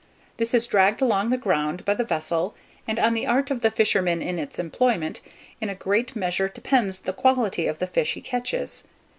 [0.37, 2.55] This is dragged along the ground by the vessel,
[2.87, 5.19] and on the art of the fisherman in its employment,
[5.61, 8.85] in a great measure depends the quality of the fish he catches.